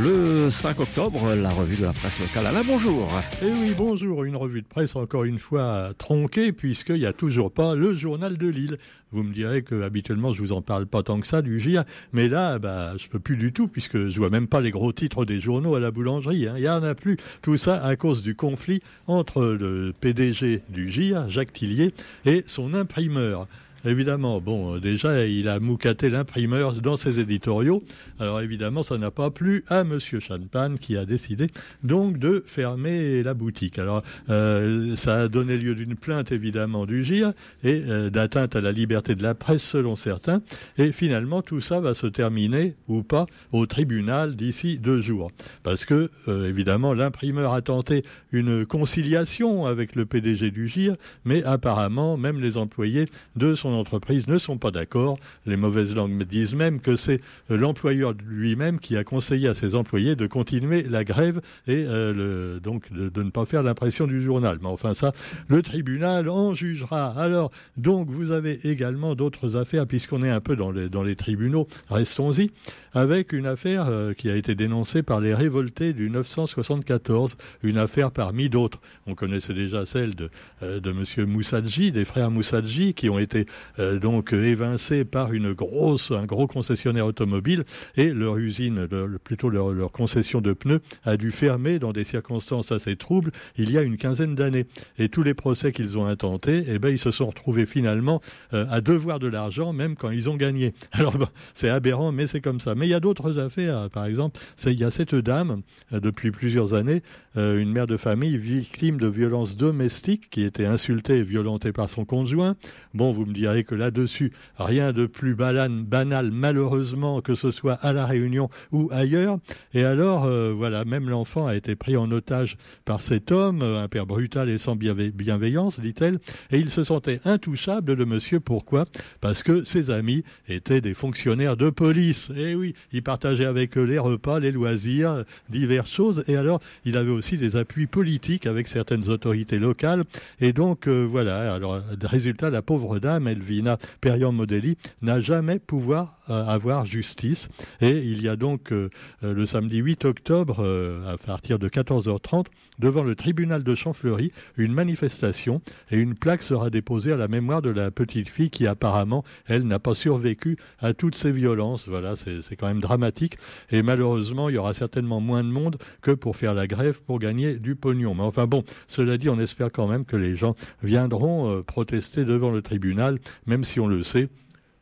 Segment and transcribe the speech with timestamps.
[0.00, 2.46] le 5 octobre, la revue de la presse locale.
[2.46, 3.08] Alain, bonjour.
[3.42, 4.24] Eh oui, bonjour.
[4.24, 8.38] Une revue de presse encore une fois tronquée puisqu'il n'y a toujours pas le journal
[8.38, 8.78] de Lille.
[9.10, 11.84] Vous me direz que habituellement je vous en parle pas tant que ça du GIA,
[12.12, 14.92] mais là, bah, je peux plus du tout puisque je vois même pas les gros
[14.92, 16.48] titres des journaux à la boulangerie.
[16.48, 16.54] Hein.
[16.56, 17.18] Il y en a plus.
[17.42, 21.92] Tout ça à cause du conflit entre le PDG du GIA, Jacques Tillier,
[22.24, 23.46] et son imprimeur.
[23.84, 27.82] Évidemment, bon, euh, déjà, il a moucaté l'imprimeur dans ses éditoriaux.
[28.20, 31.48] Alors évidemment, ça n'a pas plu à Monsieur Champagne qui a décidé
[31.82, 33.80] donc de fermer la boutique.
[33.80, 37.32] Alors, euh, ça a donné lieu d'une plainte évidemment du GIR
[37.64, 40.42] et euh, d'atteinte à la liberté de la presse selon certains.
[40.78, 45.32] Et finalement, tout ça va se terminer ou pas au tribunal d'ici deux jours.
[45.64, 52.16] Parce que, évidemment, l'imprimeur a tenté une conciliation avec le PDG du GIR, mais apparemment,
[52.16, 55.18] même les employés de son entreprise ne sont pas d'accord.
[55.46, 57.20] Les mauvaises langues disent même que c'est
[57.50, 62.60] euh, l'employeur lui-même qui a conseillé à ses employés de continuer la grève et euh,
[62.60, 64.58] donc de, ne pas faire l'impression du journal.
[64.60, 65.12] Mais enfin ça,
[65.48, 67.08] le tribunal en jugera.
[67.16, 72.50] Alors, donc vous avez également d'autres affaires, puisqu'on est un peu dans les, tribunaux, restons-y,
[72.94, 78.10] avec une affaire euh, qui a été dénoncée par les révoltés du 974, une affaire
[78.10, 78.80] parmi d'autres.
[79.06, 80.30] On connaissait déjà celle de,
[80.62, 81.26] de M.
[81.26, 83.46] Moussadji, des frères Moussadji, qui ont été
[83.78, 87.64] donc évincés par une grosse, un gros concessionnaire automobile
[87.96, 88.88] et leur usine,
[89.24, 93.78] plutôt leur, concession de pneus, a dû fermer dans des circonstances assez troubles il y
[93.78, 94.66] a une quinzaine d'années.
[94.98, 98.20] Et tous les procès qu'ils ont intentés, eh ben, ils se sont retrouvés finalement
[98.52, 100.74] euh, à devoir de l'argent même quand ils ont gagné.
[100.92, 101.16] Alors
[101.54, 102.74] c'est aberrant, mais c'est comme ça.
[102.74, 103.88] Mais il y a d'autres affaires.
[103.90, 107.02] Par exemple, il y a cette dame euh, depuis plusieurs années,
[107.34, 112.04] une mère de famille victime de violences domestiques qui était insultée et violentée par son
[112.04, 112.56] conjoint.
[112.94, 117.92] Bon, vous me direz que là-dessus, rien de plus banal, malheureusement, que ce soit à
[117.92, 119.38] La Réunion ou ailleurs.
[119.72, 123.88] Et alors, euh, voilà, même l'enfant a été pris en otage par cet homme, un
[123.88, 126.18] père brutal et sans bienveillance, dit-elle,
[126.50, 128.40] et il se sentait intouchable, le monsieur.
[128.40, 128.84] Pourquoi?
[129.20, 132.30] Parce que ses amis étaient des fonctionnaires de police.
[132.36, 136.24] Et oui, il partageait avec eux les repas, les loisirs, diverses choses.
[136.26, 140.04] Et alors, il avait aussi des appuis politiques avec certaines autorités locales.
[140.40, 145.58] Et donc, euh, voilà, alors, résultat, la pauvre dame, elle Vina Perion Modeli n'a jamais
[145.58, 147.48] pouvoir euh, avoir justice.
[147.80, 148.90] Et il y a donc euh,
[149.22, 150.64] le samedi 8 octobre,
[151.06, 152.46] à partir de 14h30,
[152.78, 157.62] devant le tribunal de Champfleury, une manifestation et une plaque sera déposée à la mémoire
[157.62, 161.88] de la petite fille qui apparemment, elle, n'a pas survécu à toutes ces violences.
[161.88, 163.38] Voilà, c'est quand même dramatique.
[163.70, 167.54] Et malheureusement, il y aura certainement moins de monde que pour faire la grève gagner
[167.54, 168.14] du pognon.
[168.14, 172.50] Mais enfin bon, cela dit, on espère quand même que les gens viendront protester devant
[172.50, 174.28] le tribunal même si on le sait,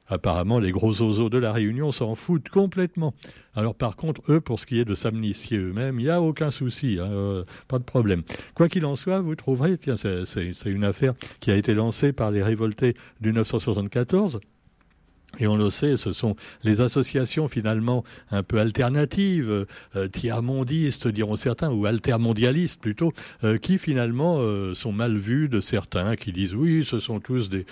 [0.07, 3.15] apparemment les gros oiseaux de la Réunion s'en foutent complètement.
[3.55, 6.51] Alors par contre, eux, pour ce qui est de s'amnistier eux-mêmes, il n'y a aucun
[6.51, 8.23] souci, hein, euh, pas de problème.
[8.55, 12.31] Quoi qu'il en soit, vous trouverez, tiens, c'est une affaire qui a été lancée par
[12.31, 14.41] les révoltés du 974,
[15.39, 21.37] et on le sait, ce sont les associations finalement un peu alternatives, euh, tiers-mondistes diront
[21.37, 23.13] certains, ou altermondialistes plutôt,
[23.45, 27.49] euh, qui finalement euh, sont mal vues de certains, qui disent oui, ce sont tous
[27.49, 27.65] des.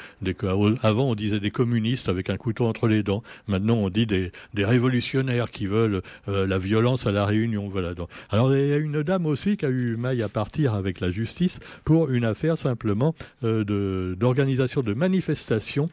[0.82, 4.30] Avant on disait des communistes avec un couteau entre les dents, maintenant on dit des,
[4.56, 7.68] révolutionnaires qui veulent la violence à la Réunion.
[7.68, 7.92] Voilà.
[8.30, 11.10] Alors il y a une dame aussi qui a eu maille à partir avec la
[11.10, 15.88] justice pour une affaire simplement de d'organisation de manifestations.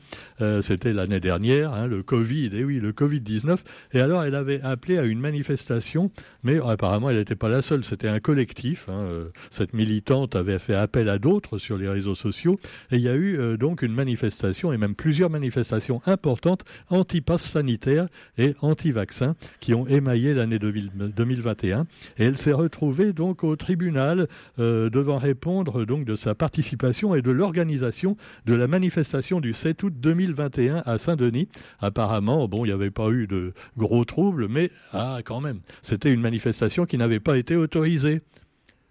[0.61, 3.59] C'était l'année dernière Hein, le Covid, et oui, le Covid-19.
[3.93, 6.11] Et alors, elle avait appelé à une manifestation,
[6.43, 8.87] mais apparemment, elle n'était pas la seule, c'était un collectif.
[8.89, 12.59] Hein, euh, cette militante avait fait appel à d'autres sur les réseaux sociaux,
[12.91, 17.41] et il y a eu euh, donc une manifestation, et même plusieurs manifestations importantes anti-pass
[17.41, 18.07] sanitaire
[18.37, 21.87] et anti-vaccin, qui ont émaillé l'année 2021.
[22.17, 24.27] Et elle s'est retrouvée donc au tribunal
[24.59, 29.83] euh, devant répondre donc de sa participation et de l'organisation de la manifestation du 7
[29.83, 31.44] août 2021 à Saint-Denis
[31.79, 36.13] Apparemment, bon, il n'y avait pas eu de gros troubles, mais ah, quand même, c'était
[36.13, 38.21] une manifestation qui n'avait pas été autorisée.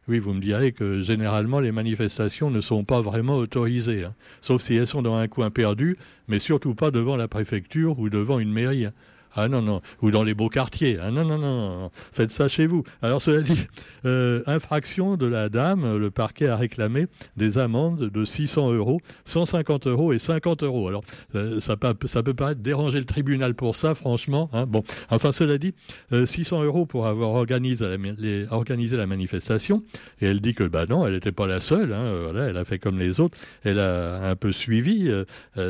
[0.06, 4.14] Oui, vous me direz que généralement les manifestations ne sont pas vraiment autorisées, hein.
[4.42, 5.96] sauf si elles sont dans un coin perdu,
[6.28, 8.84] mais surtout pas devant la préfecture ou devant une mairie.
[8.84, 8.92] Hein.
[9.36, 9.80] Ah non, non.
[10.02, 10.98] Ou dans les beaux quartiers.
[11.02, 11.90] Ah non, non, non.
[12.12, 12.84] Faites ça chez vous.
[13.02, 13.66] Alors, cela dit,
[14.04, 19.88] euh, infraction de la dame, le parquet a réclamé des amendes de 600 euros, 150
[19.88, 20.86] euros et 50 euros.
[20.86, 21.02] Alors,
[21.34, 24.48] euh, ça, peut, ça peut paraître déranger le tribunal pour ça, franchement.
[24.52, 24.66] Hein.
[24.66, 25.74] Bon, enfin, cela dit,
[26.12, 29.82] 600 euh, euros pour avoir organisé la, organisé la manifestation.
[30.20, 31.92] Et elle dit que, bah non, elle n'était pas la seule.
[31.92, 32.14] Hein.
[32.22, 33.36] Voilà, elle a fait comme les autres.
[33.64, 35.10] Elle a un peu suivi.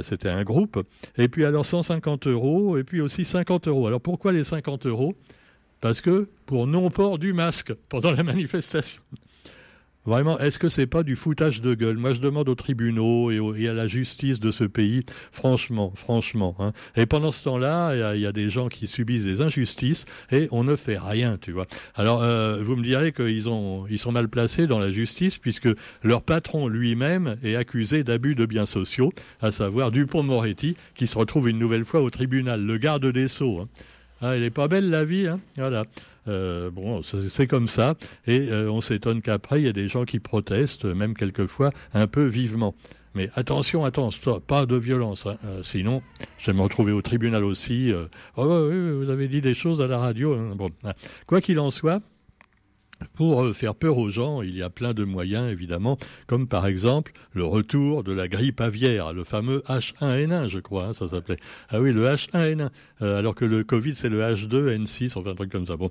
[0.03, 0.85] C'était un groupe.
[1.17, 2.77] Et puis, alors, 150 euros.
[2.77, 5.15] Et puis aussi 50 Alors pourquoi les 50 euros?
[5.81, 9.03] Parce que pour non-port du masque pendant la manifestation.
[10.07, 11.97] Vraiment, est-ce que c'est pas du foutage de gueule?
[11.97, 15.03] Moi, je demande aux tribunaux et, à la justice de ce pays,
[15.33, 16.55] franchement, franchement.
[16.59, 16.73] Hein.
[16.95, 20.63] Et pendant ce temps-là, il y, a des gens qui subissent des injustices et on
[20.63, 21.67] ne fait rien, tu vois.
[21.95, 25.69] Alors, euh, vous me direz qu'ils ont, ils sont mal placés dans la justice puisque
[26.03, 29.11] leur patron lui-même est accusé d'abus de biens sociaux,
[29.41, 33.61] à savoir Dupont-Moretti, qui se retrouve une nouvelle fois au tribunal, le garde des sceaux.
[33.61, 33.69] Hein.
[34.27, 35.85] Ah, elle est pas belle la vie, hein voilà.
[36.29, 37.95] Euh, bon, c'est comme ça.
[38.27, 42.07] Et euh, on s'étonne qu'après, il y a des gens qui protestent, même quelquefois un
[42.07, 42.75] peu vivement.
[43.15, 45.27] Mais attention, attention, pas de violence.
[45.27, 45.37] Hein.
[45.45, 46.01] Euh, sinon,
[46.39, 47.93] je vais me retrouver au tribunal aussi.
[48.39, 50.33] oui, vous avez dit des choses à la radio.
[50.33, 50.57] Hein.
[50.85, 50.93] Hein.
[51.27, 52.01] quoi qu'il en soit,
[53.15, 56.67] pour euh, faire peur aux gens, il y a plein de moyens, évidemment, comme par
[56.67, 61.39] exemple le retour de la grippe aviaire, le fameux H1N1, je crois, hein, ça s'appelait.
[61.69, 62.71] Ah oui, le H1N1,
[63.03, 65.77] euh, alors que le Covid, c'est le H2N6, enfin un truc comme ça.
[65.77, 65.91] Bon.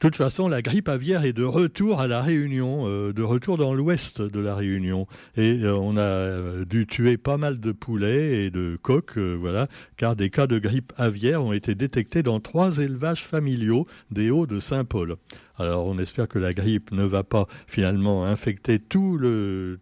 [0.00, 3.58] De toute façon, la grippe aviaire est de retour à la Réunion, euh, de retour
[3.58, 5.06] dans l'ouest de la Réunion.
[5.36, 9.68] Et on a dû tuer pas mal de poulets et de coqs, voilà,
[9.98, 14.46] car des cas de grippe aviaire ont été détectés dans trois élevages familiaux des Hauts
[14.46, 15.16] de Saint-Paul.
[15.58, 19.76] Alors on espère que la grippe ne va pas finalement infecter les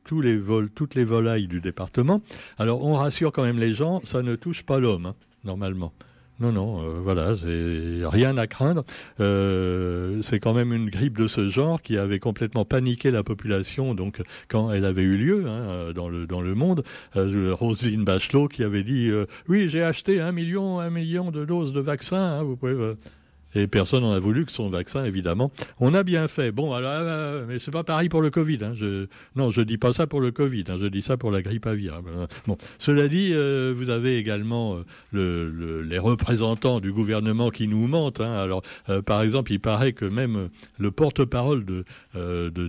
[0.75, 2.23] toutes les volailles du département.
[2.59, 5.93] Alors on rassure quand même les gens, ça ne touche pas l'homme, hein, normalement.
[6.40, 8.85] Non, non, euh, voilà, c'est rien à craindre.
[9.19, 13.93] Euh, c'est quand même une grippe de ce genre qui avait complètement paniqué la population.
[13.94, 16.85] Donc, quand elle avait eu lieu hein, dans le dans le monde,
[17.17, 19.11] euh, Roselyne Bachelot qui avait dit
[19.49, 22.38] oui, j'ai acheté un million, un million de doses de vaccins.
[22.38, 22.94] Hein, vous pouvez
[23.55, 25.50] et personne n'en a voulu que son vaccin, évidemment.
[25.81, 26.53] On a bien fait.
[26.53, 28.59] Bon, alors, euh, mais c'est pas pareil pour le Covid.
[28.62, 28.73] Hein.
[28.77, 29.06] Je,
[29.37, 30.65] non, je dis pas ça pour le Covid.
[30.69, 30.79] Hein.
[30.81, 32.00] Je dis ça pour la grippe aviaire.
[32.47, 37.87] Bon, cela dit, euh, vous avez également euh, le, les représentants du gouvernement qui nous
[37.87, 38.21] mentent.
[38.21, 38.33] Hein.
[38.33, 38.62] Alors,
[39.06, 40.49] par exemple, il paraît que même
[40.79, 41.85] le porte-parole de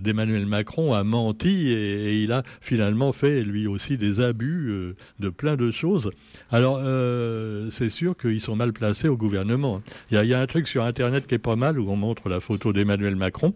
[0.00, 5.56] d'Emmanuel Macron a menti et, il a finalement fait lui aussi des abus de plein
[5.56, 6.10] de choses.
[6.50, 6.80] Alors,
[7.70, 9.82] c'est sûr qu'ils sont mal placés au gouvernement.
[10.10, 12.28] Il y y a un truc sur Internet qui est pas mal, où on montre
[12.28, 13.54] la photo d'Emmanuel Macron.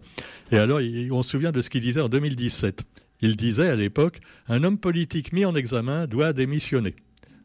[0.51, 0.81] Et alors,
[1.11, 2.83] on se souvient de ce qu'il disait en 2017.
[3.21, 6.95] Il disait à l'époque, un homme politique mis en examen doit démissionner.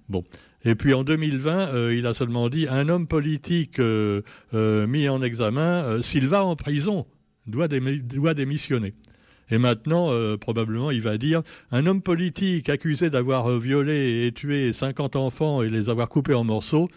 [0.08, 0.24] Bon.
[0.64, 4.20] Et puis en 2020, euh, il a seulement dit, un homme politique euh,
[4.52, 7.06] euh, mis en examen, s'il va en prison,
[7.46, 8.92] doit, doit démissionner.
[9.52, 11.42] Et maintenant, probablement, il va dire
[11.72, 16.44] un homme politique accusé d'avoir violé et tué 50 enfants et les avoir coupés en
[16.44, 16.88] morceaux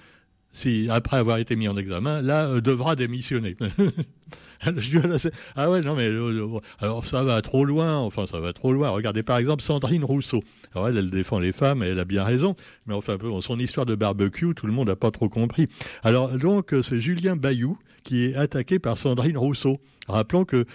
[0.54, 3.58] si après avoir été mis en examen, là euh, devra démissionner.
[5.56, 8.72] ah ouais, non mais euh, euh, alors ça va trop loin, enfin ça va trop
[8.72, 8.90] loin.
[8.90, 10.44] Regardez par exemple Sandrine Rousseau.
[10.74, 12.56] Alors elle, défend les femmes et elle a bien raison,
[12.86, 15.68] mais enfin son histoire de barbecue, tout le monde n'a pas trop compris.
[16.04, 19.80] Alors donc c'est Julien Bayou qui est attaqué par Sandrine Rousseau.
[20.08, 20.66] Rappelons que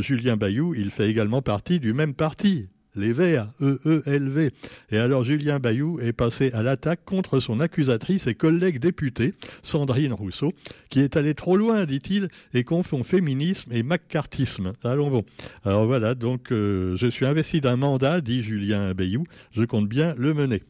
[0.00, 4.52] Julien Bayou, il fait également partie du même parti, les Verts, E-E-L-V.
[4.90, 10.12] Et alors Julien Bayou est passé à l'attaque contre son accusatrice et collègue députée, Sandrine
[10.12, 10.52] Rousseau,
[10.90, 14.72] qui est allée trop loin, dit-il, et confond féminisme et macartisme.
[14.82, 15.24] Allons bon.
[15.64, 20.14] Alors voilà, donc euh, je suis investi d'un mandat, dit Julien Bayou, je compte bien
[20.16, 20.62] le mener.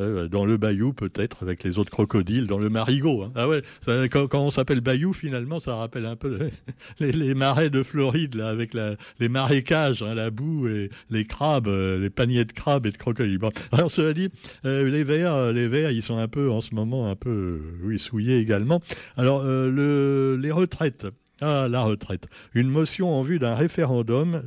[0.00, 3.22] Euh, dans le bayou peut-être avec les autres crocodiles dans le marigot.
[3.22, 3.32] Hein.
[3.36, 3.62] Ah ouais,
[4.10, 6.50] quand, on s'appelle bayou finalement ça rappelle un peu
[6.98, 12.00] les, marais de Floride là avec les marécages, hein, la boue et les crabes, euh,
[12.00, 13.38] les paniers de crabes et de crocodiles.
[13.70, 14.30] Alors cela dit,
[14.64, 18.00] euh, les vers, les vers ils sont un peu en ce moment un peu oui
[18.00, 18.80] souillés également.
[19.16, 21.06] Alors le, les retraites.
[21.40, 22.26] Ah, la retraite.
[22.54, 24.42] Une motion en vue d'un référendum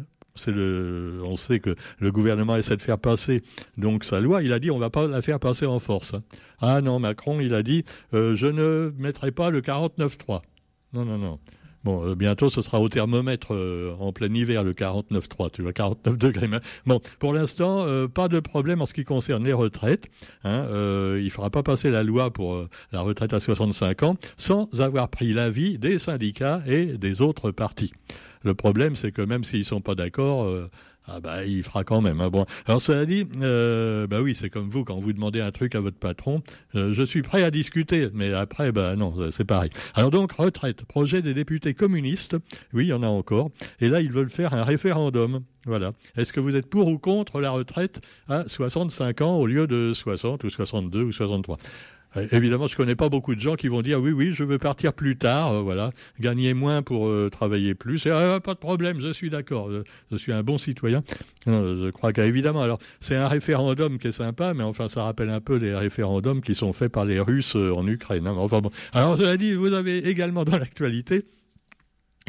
[0.47, 3.43] on sait que le gouvernement essaie de faire passer
[3.77, 4.43] donc sa loi.
[4.43, 6.13] Il a dit on va pas la faire passer en force.
[6.13, 6.23] Hein.
[6.59, 10.41] Ah non, Macron, il a dit euh, je ne mettrai pas le 49.3.
[10.93, 11.39] Non, non, non.
[11.83, 15.73] Bon, euh, bientôt ce sera au thermomètre euh, en plein hiver le 49.3, tu vois,
[15.73, 16.49] 49 degrés.
[16.85, 20.05] Bon, pour l'instant, pas de problème en ce qui concerne les retraites.
[20.43, 20.65] Hein,
[21.17, 25.09] il ne fera pas passer la loi pour la retraite à 65 ans sans avoir
[25.09, 27.91] pris l'avis des syndicats et des autres partis.
[28.43, 30.69] Le problème, c'est que même s'ils sont pas d'accord, euh,
[31.07, 32.19] ah bah, il fera quand même.
[32.19, 32.29] Hein.
[32.29, 32.45] Bon.
[32.65, 35.79] Alors cela dit, euh, bah oui, c'est comme vous quand vous demandez un truc à
[35.79, 36.41] votre patron,
[36.75, 39.69] euh, je suis prêt à discuter, mais après, bah non, c'est pareil.
[39.93, 42.35] Alors donc retraite, projet des députés communistes,
[42.73, 45.43] oui, il y en a encore, et là ils veulent faire un référendum.
[45.65, 45.91] Voilà.
[46.15, 47.99] Est-ce que vous êtes pour ou contre la retraite
[48.29, 51.59] à 65 ans au lieu de 60 ou 62 ou 63 euh,
[52.31, 54.93] évidemment, je connais pas beaucoup de gens qui vont dire oui, oui, je veux partir
[54.93, 58.03] plus tard, euh, voilà, gagner moins pour euh, travailler plus.
[58.03, 59.69] Pas de problème, je suis d'accord,
[60.11, 61.03] je, suis un bon citoyen.
[61.45, 65.41] je crois qu'évidemment, alors c'est un référendum qui est sympa, mais enfin, ça rappelle un
[65.41, 68.27] peu les référendums qui sont faits par les Russes en Ukraine.
[68.27, 68.35] Hein.
[68.93, 71.25] Alors, cela dit, vous avez également dans l'actualité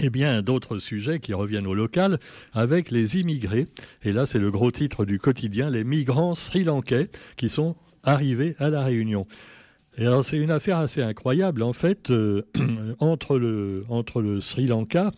[0.00, 2.18] et bien d'autres sujets qui reviennent au local
[2.52, 3.66] avec les immigrés.
[4.02, 8.70] Et là, c'est le gros titre du quotidien, les migrants sri-lankais qui sont arrivés à
[8.70, 9.26] la Réunion.
[9.98, 12.42] Alors c'est une affaire assez incroyable en fait euh,
[13.00, 15.10] entre le entre le Sri Lanka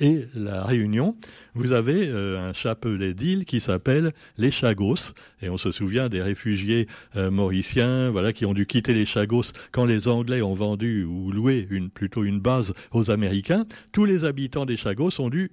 [0.00, 1.16] et la Réunion,
[1.54, 5.14] vous avez euh, un chapelet d'îles qui s'appelle les Chagos.
[5.40, 9.52] Et on se souvient des réfugiés euh, mauriciens voilà, qui ont dû quitter les Chagos
[9.70, 13.66] quand les Anglais ont vendu ou loué une, plutôt une base aux Américains.
[13.92, 15.52] Tous les habitants des Chagos ont, dû,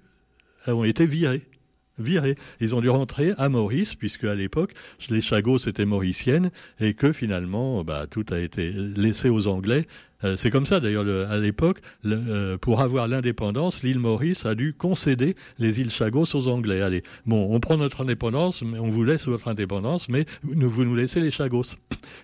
[0.66, 1.44] ont été virés
[2.00, 2.36] virés.
[2.60, 4.74] Ils ont dû rentrer à Maurice, puisque à l'époque,
[5.10, 9.88] les Chagos étaient mauriciennes, et que finalement, bah, tout a été laissé aux Anglais,
[10.24, 14.74] euh, c'est comme ça d'ailleurs à l'époque, euh, pour avoir l'indépendance, l'île Maurice a dû
[14.74, 16.82] concéder les îles Chagos aux Anglais.
[16.82, 20.96] Allez, bon, on prend notre indépendance, mais on vous laisse votre indépendance, mais vous nous
[20.96, 21.76] laissez les Chagos.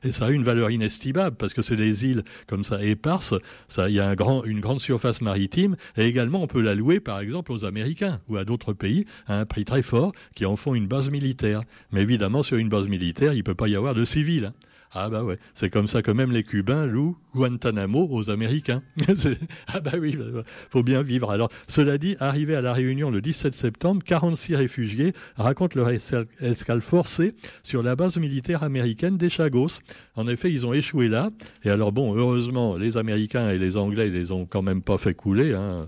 [0.03, 3.33] Et ça a une valeur inestimable parce que c'est des îles comme ça éparses.
[3.67, 7.19] Ça, il y a une grande surface maritime et également on peut la louer par
[7.19, 10.75] exemple aux Américains ou à d'autres pays à un prix très fort qui en font
[10.75, 11.61] une base militaire.
[11.91, 14.45] Mais évidemment sur une base militaire, il peut pas y avoir de civils.
[14.45, 14.53] Hein.
[14.93, 18.83] Ah bah ouais, c'est comme ça que même les Cubains louent Guantanamo aux Américains.
[19.67, 21.31] ah bah oui, bah, bah, faut bien vivre.
[21.31, 26.81] Alors, cela dit, arrivé à la Réunion le 17 septembre, 46 réfugiés racontent leur escale
[26.81, 29.79] forcée sur la base militaire américaine des Chagos.
[30.15, 31.29] En effet, ils ont échoué là.
[31.63, 34.97] Et alors bon, heureusement, les Américains et les Anglais ils les ont quand même pas
[34.97, 35.53] fait couler.
[35.53, 35.87] Hein.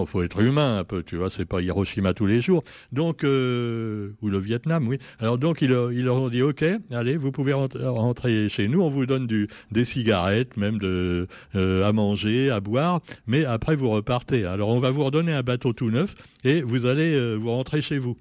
[0.00, 2.64] Il faut être humain un peu, tu vois, c'est pas Hiroshima tous les jours.
[2.92, 4.98] Donc, euh, ou le Vietnam, oui.
[5.18, 9.06] Alors donc, ils, leur ont dit, OK, allez, vous pouvez rentrer chez nous, on vous
[9.06, 9.28] donne
[9.70, 14.44] des cigarettes, même de, euh, à manger, à boire, mais après vous repartez.
[14.44, 17.80] Alors on va vous redonner un bateau tout neuf et vous allez euh, vous rentrer
[17.80, 18.16] chez vous.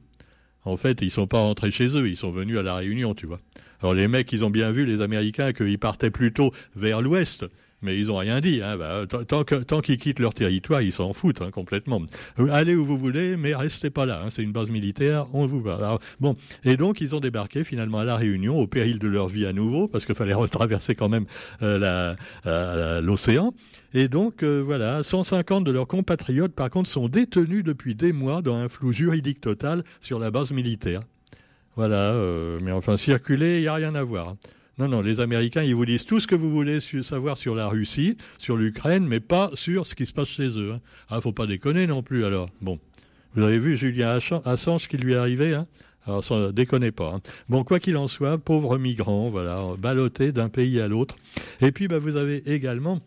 [0.64, 3.26] En fait, ils sont pas rentrés chez eux, ils sont venus à la Réunion, tu
[3.26, 3.40] vois.
[3.82, 7.46] Alors les mecs, ils ont bien vu, les Américains, qu'ils partaient plutôt vers l'ouest
[7.82, 8.62] mais ils n'ont rien dit.
[8.64, 8.78] Hein.
[8.78, 12.02] Bah, tant, qu'ils quittent leur territoire, ils s'en foutent hein, complètement.
[12.40, 14.22] Euh, allez où vous voulez, mais restez pas là.
[14.24, 14.30] Hein.
[14.30, 16.00] C'est une base militaire, on vous va.
[16.20, 19.46] bon, et donc ils ont débarqué finalement à la Réunion au péril de leur vie
[19.46, 21.26] à nouveau, parce qu'il fallait retraverser quand même
[21.62, 23.54] euh, euh, l'océan.
[23.94, 28.56] Et donc voilà, 150 de leurs compatriotes, par contre, sont détenus depuis des mois dans
[28.56, 31.02] un flou juridique total sur la base militaire.
[31.76, 32.16] Voilà,
[32.62, 34.36] mais enfin circuler, il n'y a rien à voir.
[34.78, 37.68] Non, non, les Américains, ils vous disent tout ce que vous voulez savoir sur la
[37.68, 40.74] Russie, sur l'Ukraine, mais pas sur ce qui se passe chez eux.
[40.74, 40.82] Hein.
[41.10, 42.50] Ah, faut pas déconner non plus alors.
[42.62, 42.80] Bon,
[43.36, 45.68] vous avez vu Julien Assange qui lui est arrivé hein?
[46.08, 47.14] Alors, ça, déconnez pas.
[47.16, 47.22] Hein.
[47.48, 51.16] Bon, quoi qu'il en soit, pauvres migrants, voilà, ballottés d'un pays à l'autre.
[51.62, 53.02] Et puis, bah, vous avez également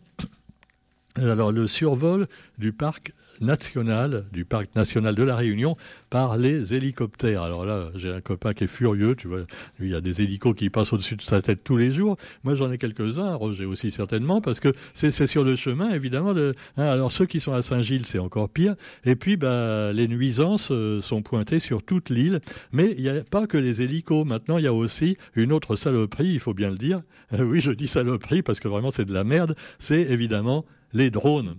[1.17, 5.77] alors, le survol du parc national, du parc national de la Réunion,
[6.09, 7.41] par les hélicoptères.
[7.41, 9.41] Alors là, j'ai un copain qui est furieux, tu vois,
[9.79, 12.17] il y a des hélicos qui passent au-dessus de sa tête tous les jours.
[12.43, 16.33] Moi, j'en ai quelques-uns, Roger aussi certainement, parce que c'est sur le chemin, évidemment.
[16.33, 18.75] De, hein, alors, ceux qui sont à Saint-Gilles, c'est encore pire.
[19.05, 22.41] Et puis, bah, les nuisances euh, sont pointées sur toute l'île.
[22.71, 24.25] Mais il n'y a pas que les hélicos.
[24.25, 27.01] Maintenant, il y a aussi une autre saloperie, il faut bien le dire.
[27.39, 29.55] oui, je dis saloperie parce que vraiment, c'est de la merde.
[29.79, 30.65] C'est évidemment
[30.95, 31.55] les drones.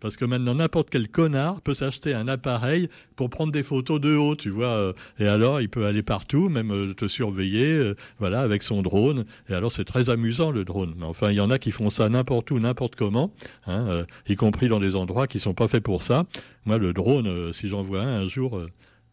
[0.00, 4.14] Parce que maintenant, n'importe quel connard peut s'acheter un appareil pour prendre des photos de
[4.14, 4.68] haut, tu vois.
[4.68, 8.82] Euh, et alors, il peut aller partout, même euh, te surveiller, euh, voilà, avec son
[8.82, 9.24] drone.
[9.48, 10.94] Et alors, c'est très amusant, le drone.
[10.98, 13.32] Mais enfin, il y en a qui font ça n'importe où, n'importe comment,
[13.66, 16.26] hein, y compris dans des endroits qui sont pas faits pour ça.
[16.66, 18.60] Moi, le drone, si j'en vois un un jour,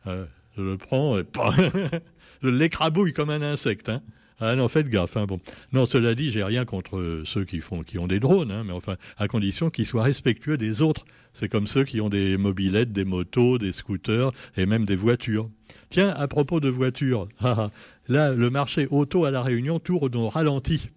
[0.05, 1.23] je le prends et
[2.43, 3.89] je l'écrabouille comme un insecte.
[3.89, 4.01] Hein.
[4.45, 5.15] Ah non, faites gaffe.
[5.15, 5.25] Hein.
[5.71, 8.73] Non, cela dit, j'ai rien contre ceux qui, font, qui ont des drones, hein, mais
[8.73, 11.05] enfin, à condition qu'ils soient respectueux des autres.
[11.31, 15.49] C'est comme ceux qui ont des mobilettes, des motos, des scooters et même des voitures.
[15.89, 17.29] Tiens, à propos de voitures,
[18.09, 20.89] là, le marché auto à La Réunion tourne au ralenti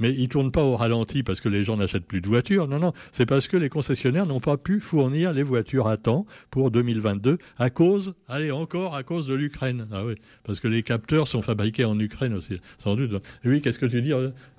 [0.00, 2.66] mais ils ne tournent pas au ralenti parce que les gens n'achètent plus de voitures.
[2.66, 6.26] Non, non, c'est parce que les concessionnaires n'ont pas pu fournir les voitures à temps
[6.50, 9.86] pour 2022 à cause, allez, encore à cause de l'Ukraine.
[9.92, 10.14] Ah oui,
[10.44, 13.22] parce que les capteurs sont fabriqués en Ukraine aussi, sans doute.
[13.44, 14.12] oui, qu'est-ce que tu dis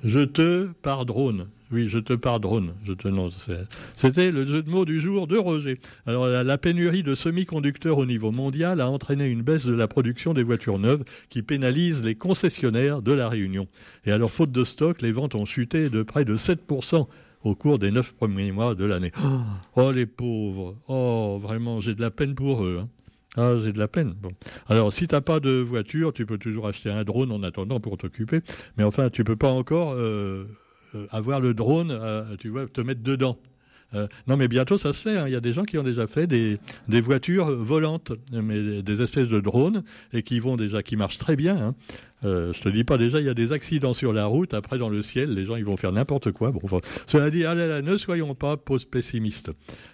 [0.04, 1.48] Je te pardonne.
[1.72, 2.74] Oui, je te pardonne.
[2.86, 3.08] Je te
[3.96, 5.80] C'était le jeu de mots du jour de Roger.
[6.06, 10.34] Alors, la, pénurie de semi-conducteurs au niveau mondial a entraîné une baisse de la production
[10.34, 13.68] des voitures neuves qui pénalise les concessionnaires de la Réunion.
[14.06, 17.08] Et alors, faute de stock, les ventes ont chuté de près de 7%
[17.44, 19.12] au cours des neuf premiers mois de l'année.
[19.76, 20.76] Oh, les pauvres.
[20.90, 22.82] Oh, vraiment, j'ai de la peine pour eux.
[22.82, 22.90] Hein.
[23.38, 24.14] Ah, j'ai de la peine.
[24.22, 24.32] Bon.
[24.68, 27.80] Alors, si tu n'as pas de voiture, tu peux toujours acheter un drone en attendant
[27.80, 28.42] pour t'occuper.
[28.78, 30.46] Mais enfin, tu peux pas encore euh,
[31.10, 33.38] avoir le drone, euh, tu vois, te mettre dedans.
[33.94, 35.18] Euh, non, mais bientôt ça se fait.
[35.18, 35.28] Hein.
[35.28, 39.28] Il y a des gens qui ont déjà fait des, voitures volantes, mais des espèces
[39.28, 39.84] de drones
[40.14, 41.58] et qui vont déjà, qui marchent très bien.
[41.58, 41.76] Hein.
[42.24, 44.54] Euh, je te dis pas déjà, il y a des accidents sur la route.
[44.54, 46.52] Après, dans le ciel, les gens ils vont faire n'importe quoi.
[46.52, 46.62] Bon,
[47.06, 49.52] cela dit, là, ne soyons pas pessimistes.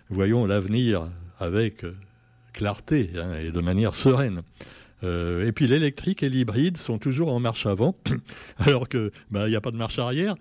[0.09, 1.85] Voyons l'avenir avec
[2.53, 4.41] clarté hein, et de manière sereine.
[5.03, 7.95] et puis l'électrique et l'hybride sont toujours en marche avant,
[8.59, 10.35] alors que bah, il n'y a pas de marche arrière.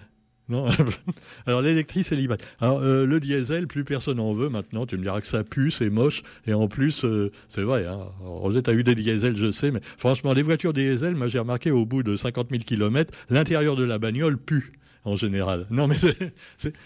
[0.48, 0.66] Non.
[1.46, 2.40] Alors l'électrique, l'hybride.
[2.60, 4.86] Alors le diesel, plus personne en veut maintenant.
[4.86, 6.22] Tu me diras que ça pue, c'est moche.
[6.46, 7.04] Et en plus,
[7.48, 7.86] c'est vrai.
[7.86, 7.98] Hein.
[8.20, 9.70] Roger, tu as eu des diesels, je sais.
[9.70, 13.76] Mais franchement, les voitures diesel, moi j'ai remarqué au bout de 50 000 km, l'intérieur
[13.76, 14.72] de la bagnole pue
[15.06, 15.66] en général.
[15.70, 15.96] Non, mais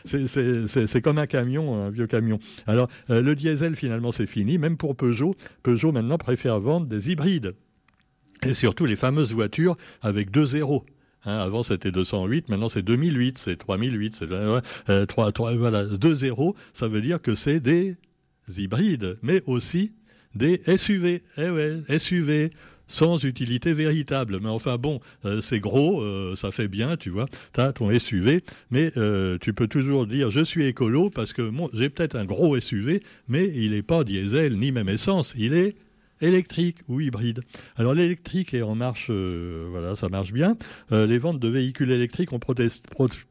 [0.05, 2.39] c'est comme un camion, un vieux camion.
[2.67, 4.59] Alors, euh, le diesel, finalement, c'est fini.
[4.59, 7.55] Même pour Peugeot, Peugeot maintenant préfère vendre des hybrides.
[8.43, 10.85] Et surtout les fameuses voitures avec deux zéros.
[11.25, 16.15] Hein, avant c'était 208, maintenant c'est 2008, c'est 3008, c'est euh, 3, 3, voilà, 2
[16.15, 17.97] zéros, ça veut dire que c'est des
[18.57, 19.93] hybrides, mais aussi
[20.35, 21.23] des SUV.
[21.37, 22.51] Eh SUV,
[22.91, 24.39] sans utilité véritable.
[24.43, 27.97] Mais enfin bon, euh, c'est gros, euh, ça fait bien, tu vois, tu as ton
[27.99, 32.25] SUV, mais euh, tu peux toujours dire je suis écolo parce que j'ai peut-être un
[32.25, 35.77] gros SUV, mais il n'est pas diesel ni même essence, il est
[36.21, 37.43] électrique ou hybride.
[37.77, 40.57] Alors l'électrique est en marche, euh, voilà, ça marche bien.
[40.93, 42.39] Euh, les ventes de véhicules électriques ont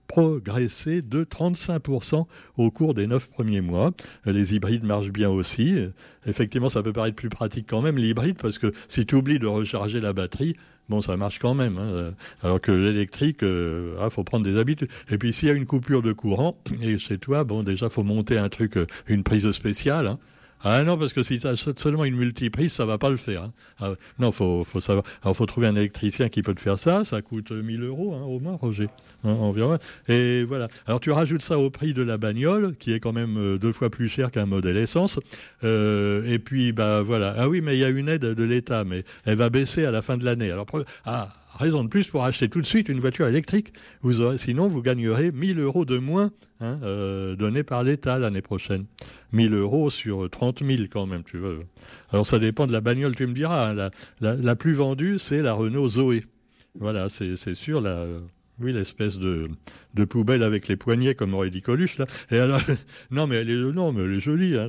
[0.07, 2.25] progressé de 35%
[2.57, 3.91] au cours des neuf premiers mois.
[4.27, 5.75] Euh, les hybrides marchent bien aussi.
[6.25, 9.47] Effectivement, ça peut paraître plus pratique quand même l'hybride parce que si tu oublies de
[9.47, 10.55] recharger la batterie,
[10.89, 11.77] bon, ça marche quand même.
[11.77, 12.13] Hein.
[12.41, 14.89] Alors que l'électrique, il ah, faut prendre des habitudes.
[15.09, 18.03] Et puis s'il y a une coupure de courant, et chez toi, bon, déjà, faut
[18.03, 18.77] monter un truc,
[19.07, 20.07] une prise spéciale.
[20.07, 20.19] Hein.
[20.61, 23.43] Ah non, parce que si tu as seulement une multiprise, ça va pas le faire.
[23.43, 23.53] Hein.
[23.79, 25.05] Ah, non, faut, faut savoir.
[25.23, 27.05] Alors, faut trouver un électricien qui peut te faire ça.
[27.05, 28.89] Ça coûte 1000 euros hein, au moins, Roger,
[29.23, 29.77] hein, environ.
[30.09, 30.67] Et voilà.
[30.85, 33.71] Alors, tu rajoutes ça au prix de la bagnole, qui est quand même euh, deux
[33.71, 35.19] fois plus cher qu'un modèle essence.
[35.63, 37.33] Euh, et puis, bah voilà.
[37.37, 39.91] Ah oui, mais il y a une aide de l'État, mais elle va baisser à
[39.91, 40.51] la fin de l'année.
[40.51, 40.65] Alors,
[41.05, 43.73] ah, raison de plus pour acheter tout de suite une voiture électrique.
[44.01, 48.41] Vous aurez, sinon, vous gagnerez 1000 euros de moins hein, euh, donnés par l'État l'année
[48.41, 48.85] prochaine.
[49.33, 51.59] 1000 euros sur 30 000 quand même, tu veux.
[52.11, 53.69] Alors ça dépend de la bagnole, tu me diras.
[53.69, 53.89] Hein.
[54.21, 56.25] La, la, plus vendue, c'est la Renault Zoé.
[56.75, 58.05] Voilà, c'est sûr, la,
[58.61, 59.49] oui, l'espèce de,
[60.05, 62.05] poubelle avec les poignets, comme aurait dit Coluche, là.
[63.11, 64.67] Non, mais elle est, non, mais elle est jolie, hein,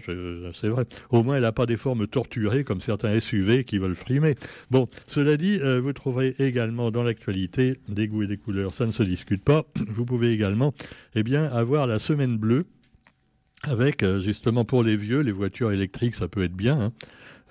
[0.54, 0.84] c'est vrai.
[1.10, 4.36] Au moins, elle n'a pas des formes torturées comme certains SUV qui veulent frimer.
[4.70, 8.86] Bon, cela dit, euh, vous trouverez également dans l'actualité des goûts et des couleurs, ça
[8.86, 9.64] ne se discute pas.
[9.88, 10.74] Vous pouvez également,
[11.14, 12.66] eh bien, avoir la semaine bleue
[13.62, 16.80] avec, euh, justement, pour les vieux, les voitures électriques, ça peut être bien.
[16.80, 16.92] Hein.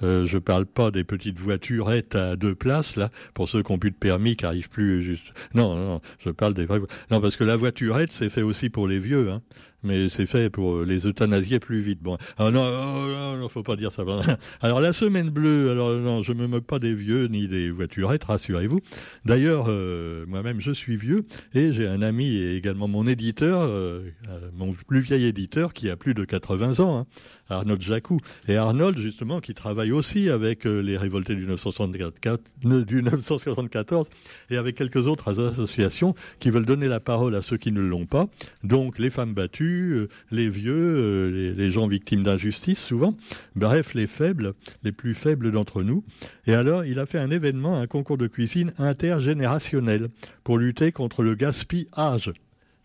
[0.02, 3.80] Euh, je parle pas des petites voiturettes à deux places là, pour ceux qui n'ont
[3.80, 5.34] plus de permis, qui n'arrivent plus juste.
[5.54, 6.80] Non, non, je parle des vraies.
[7.12, 9.32] Non, parce que la voiturette, c'est fait aussi pour les vieux.
[9.32, 9.42] Hein
[9.84, 12.02] mais c'est fait pour euh, les euthanasier plus vite.
[12.02, 14.04] Bon, ah non, oh, non, faut pas dire ça.
[14.62, 18.24] Alors la semaine bleue, alors non, je me moque pas des vieux ni des voiturettes,
[18.24, 18.80] rassurez-vous.
[19.26, 24.10] D'ailleurs, euh, moi-même, je suis vieux et j'ai un ami et également mon éditeur, euh,
[24.54, 27.00] mon plus vieil éditeur, qui a plus de 80 ans.
[27.00, 27.06] Hein,
[27.52, 28.20] Arnold Jacou.
[28.48, 32.40] Et Arnold, justement, qui travaille aussi avec les révoltés du 974,
[32.86, 34.08] du 974
[34.52, 38.06] et avec quelques autres associations qui veulent donner la parole à ceux qui ne l'ont
[38.06, 38.28] pas,
[38.64, 43.16] donc les femmes battues, euh, les vieux, euh, les, gens victimes d'injustice souvent,
[43.56, 44.54] bref, les faibles,
[44.84, 46.04] les plus faibles d'entre nous.
[46.48, 50.10] Et alors, il a fait un événement, un concours de cuisine intergénérationnel
[50.44, 52.34] pour lutter contre le gaspillage.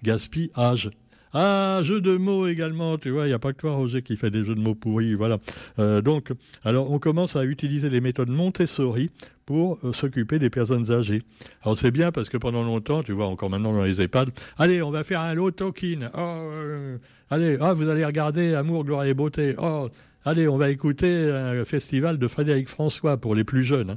[0.03, 0.91] Gaspillage.
[1.37, 4.17] Ah, jeu de mots également, tu vois, il n'y a pas que toi, Roger, qui
[4.17, 5.39] fait des jeux de mots pourris, voilà.
[5.81, 6.31] Euh, donc,
[6.63, 9.11] alors, on commence à utiliser les méthodes Montessori
[9.47, 11.23] pour euh, s'occuper des personnes âgées.
[11.63, 14.83] Alors, c'est bien parce que pendant longtemps, tu vois, encore maintenant dans les EHPAD, allez,
[14.83, 15.53] on va faire un lot.
[15.61, 15.73] Oh,
[16.19, 16.99] euh,
[17.31, 19.55] allez, ah, vous allez regarder Amour, gloire et beauté.
[19.59, 19.89] Oh,
[20.25, 23.91] allez, on va écouter un festival de Frédéric François pour les plus jeunes.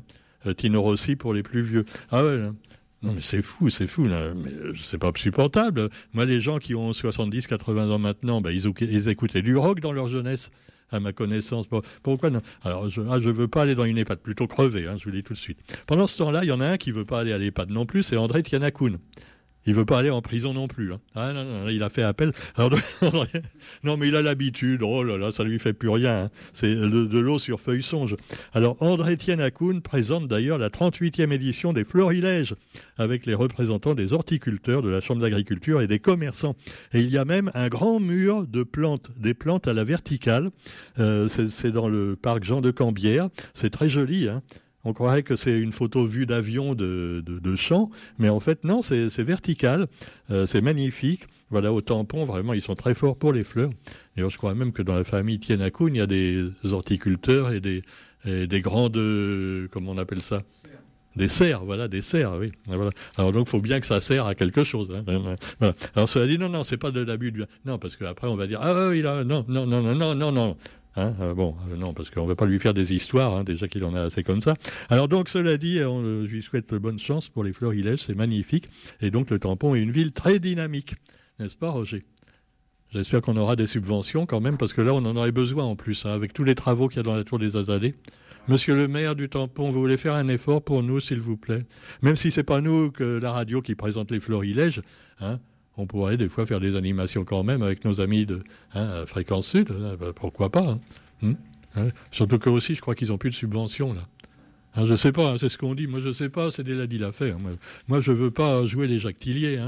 [0.45, 0.53] Hein.
[0.55, 1.85] Tino Rossi pour les plus vieux.
[2.09, 2.49] Ah ouais,
[3.03, 4.05] non, mais c'est fou, c'est fou.
[4.05, 4.33] Euh,
[4.83, 5.89] c'est pas supportable.
[6.13, 9.91] Moi, les gens qui ont 70, 80 ans maintenant, ben, ils, écoutaient du rock dans
[9.91, 10.49] leur jeunesse,
[10.91, 11.67] à ma connaissance.
[12.03, 12.41] Pourquoi non?
[12.63, 15.11] Alors, je ne ah, veux pas aller dans une EHPAD, plutôt crever, hein, je vous
[15.11, 15.59] le dis tout de suite.
[15.85, 17.85] Pendant ce temps-là, il y en a un qui veut pas aller à l'EHPAD non
[17.85, 18.99] plus, c'est André Tianakoun.
[19.67, 20.93] Il veut pas aller en prison non plus.
[20.93, 21.01] Hein.
[21.13, 22.31] Ah non, non, il a fait appel.
[23.83, 24.81] non, mais il a l'habitude.
[24.81, 26.23] Oh là là, ça lui fait plus rien.
[26.23, 26.29] Hein.
[26.53, 28.15] C'est de, l'eau sur feuille songe.
[28.53, 32.55] Alors, André-Étienne Akoun présente d'ailleurs la 38e édition des Florilèges
[32.97, 36.55] avec les représentants des horticulteurs, de la Chambre d'agriculture et des commerçants.
[36.93, 40.49] Et il y a même un grand mur de plantes, des plantes à la verticale.
[40.97, 43.27] Euh, c'est dans le parc Jean de Cambière.
[43.53, 44.29] C'est très joli.
[44.29, 44.41] Hein.
[44.87, 48.81] On croirait que c'est une photo vue d'avion de, de, champ, mais en fait, non,
[48.81, 49.87] c'est vertical,
[50.31, 51.23] euh, c'est magnifique.
[51.49, 53.69] Voilà, au tampon, vraiment, ils sont très forts pour les fleurs.
[54.15, 57.59] D'ailleurs, je crois même que dans la famille Tienakoun, il y a des horticulteurs et
[57.59, 57.83] des,
[58.23, 58.97] des grandes,
[59.71, 60.43] comment on appelle ça?
[61.17, 62.51] Des serres, voilà, des serres, oui.
[62.67, 62.91] Voilà.
[63.17, 64.93] Alors donc, il faut bien que ça sert à quelque chose.
[64.95, 65.35] Hein.
[65.95, 67.47] Alors cela dit, non, non, c'est pas de l'abus de...
[67.65, 70.31] Non, parce qu'après, on va dire, ah oui, là, non, non, non, non, non, non,
[70.31, 70.57] non.
[70.97, 73.43] Hein, euh, bon, euh, non, parce qu'on ne va pas lui faire des histoires, hein,
[73.43, 74.55] déjà qu'il en a assez comme ça.
[74.89, 78.67] Alors donc, cela dit, on lui souhaite bonne chance pour les florilèges, c'est magnifique.
[78.99, 80.95] Et donc, le tampon est une ville très dynamique,
[81.39, 82.03] n'est-ce pas, Roger?
[82.89, 85.75] J'espère qu'on aura des subventions quand même, parce que là, on en aurait besoin en
[85.75, 87.93] plus, hein, avec tous les travaux qu'il y a dans la tour des Azalées.
[88.47, 91.65] Monsieur le maire du tampon, vous voulez faire un effort pour nous, s'il vous plaît?
[92.01, 94.81] Même si c'est pas nous que la radio qui présente les florilèges,
[95.19, 95.39] hein,
[95.77, 99.47] on pourrait des fois faire des animations quand même avec nos amis de hein, Fréquence
[99.47, 99.69] Sud.
[99.99, 100.77] Bah, pourquoi pas
[101.23, 101.33] hein,
[101.75, 104.07] hein, Surtout que aussi, je crois qu'ils n'ont plus de subventions là.
[104.85, 105.87] Je sais pas, c'est ce qu'on dit.
[105.87, 107.39] Moi, je sais pas, c'est déjà dit l'affaire.
[107.39, 107.53] Moi,
[107.87, 109.59] moi, je veux pas jouer les Jacques Tillier.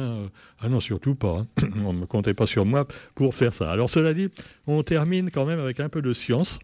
[0.59, 1.47] Ah non, surtout pas.
[1.83, 3.71] on ne comptait pas sur moi pour faire ça.
[3.71, 4.29] Alors, cela dit,
[4.67, 6.59] on termine quand même avec un peu de science.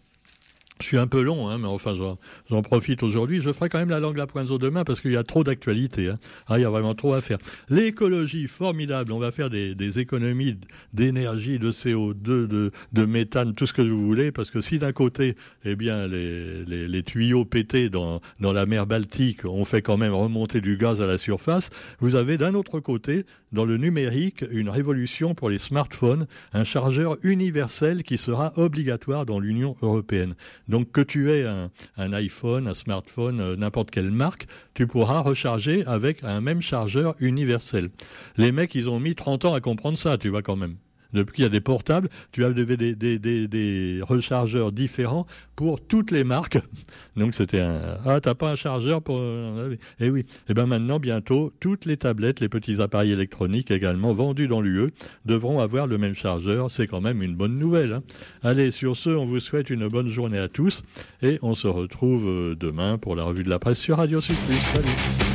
[0.81, 1.93] Je suis un peu long, hein, mais enfin,
[2.49, 3.41] j'en profite aujourd'hui.
[3.41, 6.09] Je ferai quand même la langue la pointe demain parce qu'il y a trop d'actualité.
[6.09, 6.19] Hein.
[6.47, 7.37] Ah, il y a vraiment trop à faire.
[7.69, 9.13] L'écologie, formidable.
[9.13, 10.57] On va faire des, économies
[10.93, 14.33] d'énergie, de CO2, de, méthane, tout ce que vous voulez.
[14.33, 19.63] Parce que si d'un côté, eh bien, les, tuyaux pétés dans la mer Baltique ont
[19.63, 23.65] fait quand même remonter du gaz à la surface, vous avez d'un autre côté, dans
[23.65, 29.75] le numérique, une révolution pour les smartphones, un chargeur universel qui sera obligatoire dans l'Union
[29.81, 30.35] européenne.
[30.67, 35.85] Donc que tu aies un, iPhone, un smartphone, euh, n'importe quelle marque, tu pourras recharger
[35.85, 37.89] avec un même chargeur universel.
[38.37, 40.75] Les mecs, ils ont mis 30 ans à comprendre ça, tu vois quand même.
[41.15, 42.85] Depuis qu'il y a des portables, tu as des,
[43.47, 45.25] des, rechargeurs différents
[45.55, 46.59] pour toutes les marques.
[47.15, 49.21] Donc c'était un ah t'as pas un chargeur pour
[49.99, 50.19] eh oui.
[50.19, 54.61] Et eh ben maintenant bientôt toutes les tablettes, les petits appareils électroniques également vendus dans
[54.61, 54.91] l'UE
[55.25, 56.69] devront avoir le même chargeur.
[56.71, 57.93] C'est quand même une bonne nouvelle.
[57.93, 58.03] Hein.
[58.43, 60.83] Allez sur ce, on vous souhaite une bonne journée à tous
[61.21, 64.35] et on se retrouve euh, demain pour la revue de la presse sur Radio Sud
[64.73, 65.34] Salut.